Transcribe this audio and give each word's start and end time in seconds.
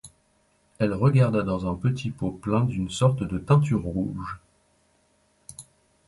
Elle 0.79 0.93
regarda 0.95 1.43
dans 1.43 1.69
un 1.71 1.75
petit 1.75 2.09
pot 2.09 2.31
plein 2.31 2.63
d’une 2.63 2.89
sorte 2.89 3.21
de 3.21 3.37
teinture 3.37 3.83
rouge. 3.83 4.39